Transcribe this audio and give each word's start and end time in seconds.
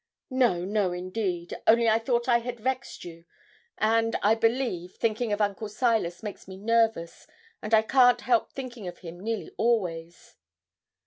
'No, 0.31 0.65
no, 0.65 0.93
indeed 0.93 1.53
only 1.67 1.87
I 1.87 1.99
thought 1.99 2.27
I 2.27 2.39
had 2.39 2.59
vexed 2.59 3.05
you; 3.05 3.25
and, 3.77 4.15
I 4.23 4.33
believe, 4.33 4.95
thinking 4.95 5.31
of 5.31 5.39
Uncle 5.41 5.69
Silas 5.69 6.23
makes 6.23 6.47
me 6.47 6.57
nervous, 6.57 7.27
and 7.61 7.71
I 7.71 7.83
can't 7.83 8.21
help 8.21 8.51
thinking 8.51 8.87
of 8.87 8.97
him 9.05 9.19
nearly 9.19 9.51
always.' 9.57 10.37